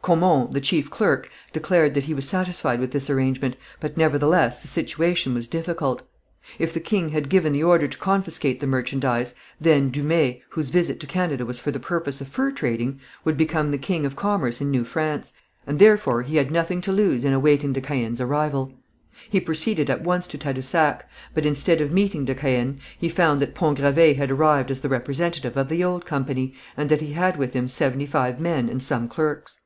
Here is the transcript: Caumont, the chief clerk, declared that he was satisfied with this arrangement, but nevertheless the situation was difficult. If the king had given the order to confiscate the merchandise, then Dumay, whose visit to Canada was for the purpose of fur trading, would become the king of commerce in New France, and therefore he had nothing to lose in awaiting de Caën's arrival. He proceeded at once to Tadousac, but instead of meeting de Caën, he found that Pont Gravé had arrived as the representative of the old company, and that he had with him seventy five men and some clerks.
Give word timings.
Caumont, 0.00 0.52
the 0.52 0.60
chief 0.60 0.88
clerk, 0.88 1.28
declared 1.52 1.92
that 1.92 2.04
he 2.04 2.14
was 2.14 2.26
satisfied 2.26 2.80
with 2.80 2.92
this 2.92 3.10
arrangement, 3.10 3.56
but 3.78 3.98
nevertheless 3.98 4.62
the 4.62 4.68
situation 4.68 5.34
was 5.34 5.48
difficult. 5.48 6.00
If 6.58 6.72
the 6.72 6.80
king 6.80 7.10
had 7.10 7.28
given 7.28 7.52
the 7.52 7.64
order 7.64 7.86
to 7.88 7.98
confiscate 7.98 8.60
the 8.60 8.66
merchandise, 8.66 9.34
then 9.60 9.90
Dumay, 9.90 10.40
whose 10.50 10.70
visit 10.70 10.98
to 11.00 11.06
Canada 11.06 11.44
was 11.44 11.60
for 11.60 11.72
the 11.72 11.80
purpose 11.80 12.22
of 12.22 12.28
fur 12.28 12.52
trading, 12.52 13.00
would 13.24 13.36
become 13.36 13.70
the 13.70 13.76
king 13.76 14.06
of 14.06 14.16
commerce 14.16 14.62
in 14.62 14.70
New 14.70 14.84
France, 14.84 15.34
and 15.66 15.78
therefore 15.78 16.22
he 16.22 16.36
had 16.36 16.50
nothing 16.50 16.80
to 16.82 16.92
lose 16.92 17.22
in 17.22 17.34
awaiting 17.34 17.74
de 17.74 17.80
Caën's 17.82 18.20
arrival. 18.20 18.72
He 19.28 19.40
proceeded 19.40 19.90
at 19.90 20.04
once 20.04 20.26
to 20.28 20.38
Tadousac, 20.38 21.06
but 21.34 21.44
instead 21.44 21.82
of 21.82 21.92
meeting 21.92 22.24
de 22.24 22.34
Caën, 22.34 22.78
he 22.96 23.10
found 23.10 23.40
that 23.40 23.54
Pont 23.54 23.78
Gravé 23.78 24.16
had 24.16 24.30
arrived 24.30 24.70
as 24.70 24.80
the 24.80 24.88
representative 24.88 25.56
of 25.58 25.68
the 25.68 25.84
old 25.84 26.06
company, 26.06 26.54
and 26.78 26.88
that 26.88 27.02
he 27.02 27.12
had 27.12 27.36
with 27.36 27.52
him 27.52 27.68
seventy 27.68 28.06
five 28.06 28.40
men 28.40 28.70
and 28.70 28.82
some 28.82 29.06
clerks. 29.06 29.60